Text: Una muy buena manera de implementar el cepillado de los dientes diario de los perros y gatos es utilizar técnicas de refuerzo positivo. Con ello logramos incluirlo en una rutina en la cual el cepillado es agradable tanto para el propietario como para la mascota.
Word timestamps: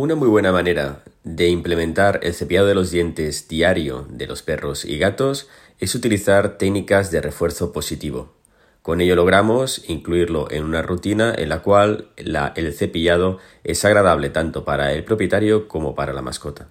Una 0.00 0.14
muy 0.14 0.28
buena 0.28 0.50
manera 0.50 1.02
de 1.24 1.48
implementar 1.48 2.20
el 2.22 2.32
cepillado 2.32 2.66
de 2.66 2.74
los 2.74 2.90
dientes 2.90 3.48
diario 3.48 4.06
de 4.08 4.26
los 4.26 4.42
perros 4.42 4.86
y 4.86 4.96
gatos 4.96 5.50
es 5.78 5.94
utilizar 5.94 6.56
técnicas 6.56 7.10
de 7.10 7.20
refuerzo 7.20 7.70
positivo. 7.70 8.32
Con 8.80 9.02
ello 9.02 9.14
logramos 9.14 9.84
incluirlo 9.90 10.50
en 10.50 10.64
una 10.64 10.80
rutina 10.80 11.34
en 11.36 11.50
la 11.50 11.60
cual 11.60 12.08
el 12.16 12.72
cepillado 12.72 13.40
es 13.62 13.84
agradable 13.84 14.30
tanto 14.30 14.64
para 14.64 14.94
el 14.94 15.04
propietario 15.04 15.68
como 15.68 15.94
para 15.94 16.14
la 16.14 16.22
mascota. 16.22 16.68